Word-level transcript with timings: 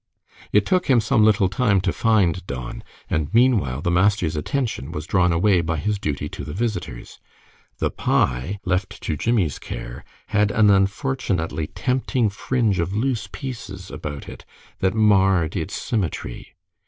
It 0.51 0.65
took 0.65 0.87
him 0.89 0.99
some 0.99 1.23
little 1.23 1.47
time 1.47 1.79
to 1.81 1.93
find 1.93 2.43
Don, 2.47 2.83
and 3.07 3.31
meanwhile 3.35 3.81
the 3.83 3.91
master's 3.91 4.35
attention 4.35 4.91
was 4.91 5.05
drawn 5.05 5.31
away 5.31 5.61
by 5.61 5.77
his 5.77 5.99
duty 5.99 6.27
to 6.29 6.43
the 6.43 6.55
visitors. 6.55 7.19
The 7.77 7.91
pie 7.91 8.57
left 8.65 8.99
to 9.03 9.15
Jimmie's 9.15 9.59
care 9.59 10.03
had 10.29 10.49
an 10.49 10.71
unfortunately 10.71 11.67
tempting 11.67 12.31
fringe 12.31 12.79
of 12.79 12.95
loose 12.95 13.29
pieces 13.31 13.91
about 13.91 14.27
it 14.27 14.43
that 14.79 14.95
marred 14.95 15.55
its 15.55 15.75
symmetry. 15.75 16.55